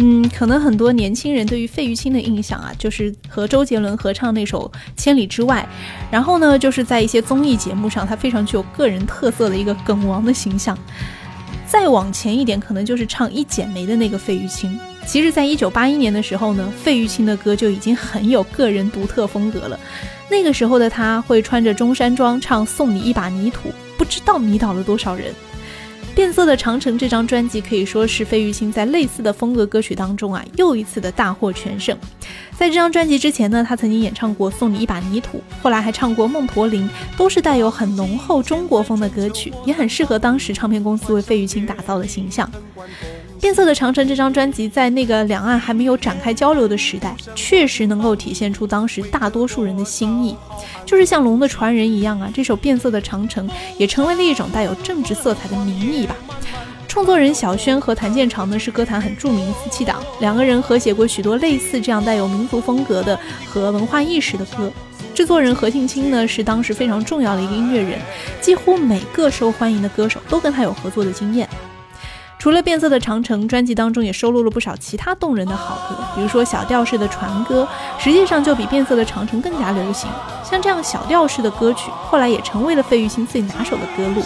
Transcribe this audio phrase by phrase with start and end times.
[0.00, 5.68] 嗯，可能很多年轻人对于费玉清的印象啊，就是和周杰伦合唱那首《千里之外》，
[6.12, 10.78] 然后呢，就是在一些综艺节目上，他非常具有个人特色的一个梗王的形象。
[11.66, 14.78] 再往前一点，可能就是唱《一剪梅》的那个费玉清。
[15.04, 19.78] 其实，在一九八一年的时候呢，费玉清的歌就已经很有个人独特风格了。
[20.30, 23.68] 那个时候的他会穿着中山装唱《送你一把泥土》，
[23.98, 25.34] 不知道迷倒了多少人。
[26.18, 31.96] 变色的长城这张专辑可以说是费玉清在类似的风格歌曲当中啊又一次的大获全胜。
[32.58, 42.50] 在这张专辑之前呢，他曾经演唱过《送你一把泥土》，后来还唱过《梦驼铃》，都是带有很浓厚中国风的歌曲，也很适合当时唱片公司为费玉清打造的形象。
[43.40, 50.36] 变色的长城这张专辑在那个两岸还没有展开交流的时代，确实能够体现出当时大多数人的心意，
[50.84, 56.16] 就是像《龙的传人》一样啊，这首变色的长城也成为了一种带有政治色彩的民意吧。
[56.88, 64.72] 创作人小轩和谭健常呢是歌坛很著名的夫妻档，两个人合写过许多类似这样带有民族风格的和文化意识的歌。
[65.14, 68.00] 制作人何庆清呢是当时非常重要的一个音乐人，
[68.40, 71.48] 几乎每个受欢迎的歌手都跟他有合作的经验。
[72.48, 77.68] 除了变色的长城，专辑当中也收录了不少其他动人的好歌，比如说小调式的船歌，
[77.98, 80.08] 实际上就比变色的长城更加流行。
[80.42, 84.22] 像这样小调式的歌曲，后来也成为了费玉清最拿手的歌路。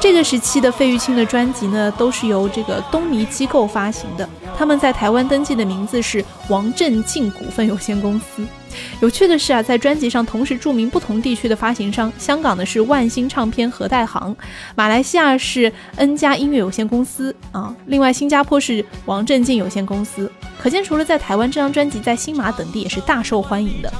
[0.00, 4.26] 这个时期的费玉清的专辑呢，都是由这个东尼机构发行的，
[4.56, 8.46] 他们在台湾登记的名字是王振进股份有限公司。
[9.00, 14.34] 有趣的是啊，在专辑上同时注明不同地区的发行商，香港的是万星唱片和代行，
[14.74, 20.32] 马来西亚是恩加音乐有限公司啊，另外新加坡是王振进有限公司。
[20.58, 23.92] 可见，除了在台湾，这张专辑在新马等地也是大受欢迎的。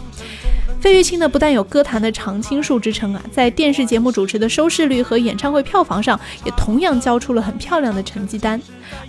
[0.80, 8.58] 费玉清呢，不但有歌坛的常青树之称啊，在电视节目主持的收视率和演唱会票房上，也同样交出了很漂亮的成绩单。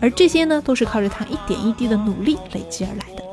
[0.01, 3.23] 而这些呢，都是靠着他一点一滴的努力累积而来的。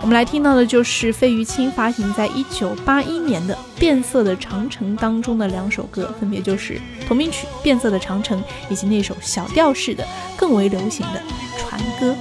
[0.00, 8.40] 我们来听到的就是费玉清发行在一九八一年的《变色的长城》当中的两首歌，分别就是同名曲《变色的长城》
[8.70, 11.20] 以及那首小调式的、更为流行的
[11.60, 12.14] 《船歌》。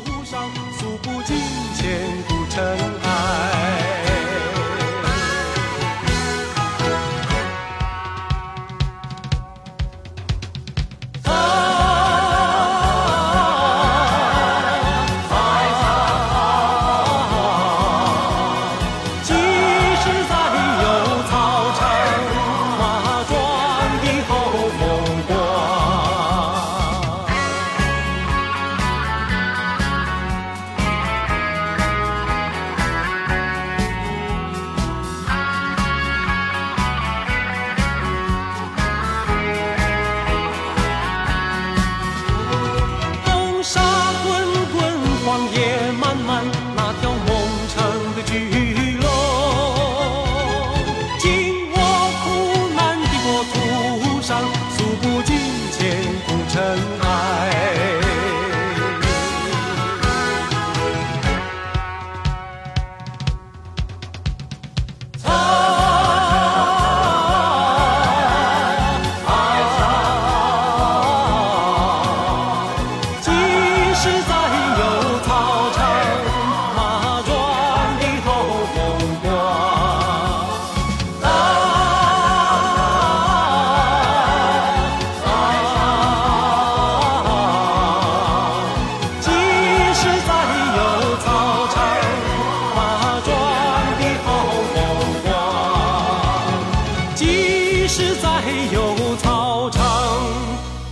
[98.79, 99.83] 有操场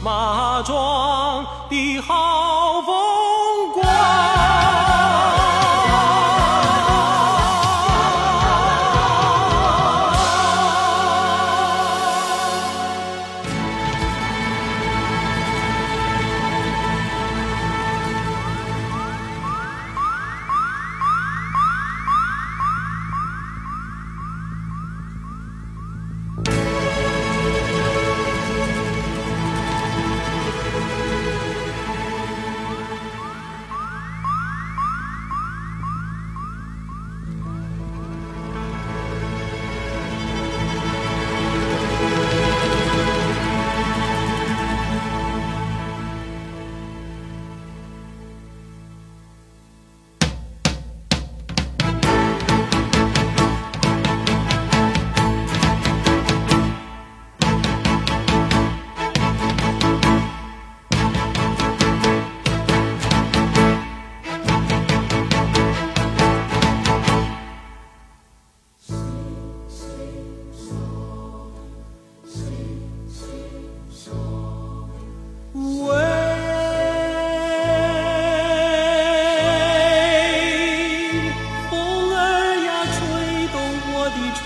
[0.03, 2.56] 马庄的好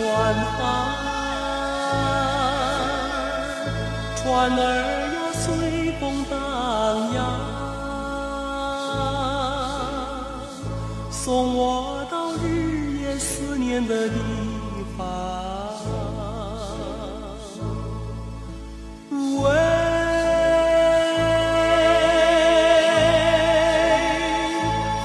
[0.01, 0.09] 船
[0.57, 0.59] 帆
[4.15, 4.59] 船儿
[5.13, 6.33] 呀随风荡
[7.13, 7.19] 漾
[11.11, 14.15] 送我到日夜思念的地
[14.97, 15.05] 方
[19.37, 19.43] 喂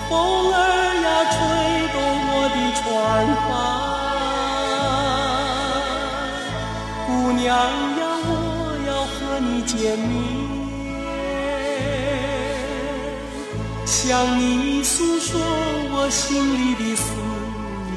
[0.08, 0.14] 风
[0.54, 0.56] 儿
[1.04, 1.37] 呀吹
[1.92, 1.96] 动
[2.32, 3.36] 我的船
[7.46, 10.12] 娘呀，我要和你见面，
[13.87, 15.38] 向你诉说
[15.93, 17.04] 我心里的思
[17.93, 17.94] 念。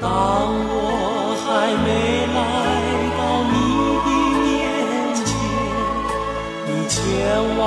[0.00, 0.74] 当我
[1.44, 1.46] 还
[1.84, 1.88] 没
[2.34, 2.38] 来
[3.18, 3.20] 到
[3.52, 3.54] 你
[4.06, 4.08] 的
[4.40, 4.48] 面
[5.20, 5.28] 前。
[6.64, 6.98] 你千
[7.58, 7.60] 万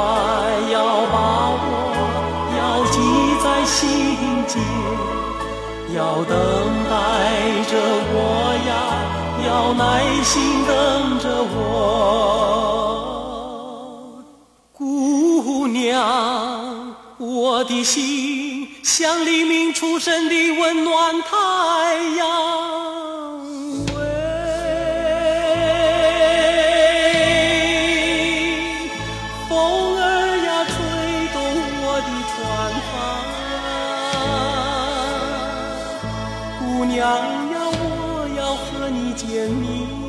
[0.71, 0.75] 要
[1.13, 1.15] 把
[1.61, 1.63] 我
[2.57, 2.59] 要
[2.89, 2.95] 记
[3.43, 3.77] 在心
[4.47, 4.57] 间，
[5.95, 6.35] 要等
[6.89, 6.93] 待
[7.69, 7.77] 着
[8.15, 8.17] 我
[8.67, 8.71] 呀，
[9.45, 9.81] 要耐
[10.23, 10.71] 心等
[11.19, 11.55] 着我。
[14.73, 21.35] 姑娘，我的心像黎明初升的温暖太
[22.17, 23.12] 阳。
[39.13, 40.02] 见你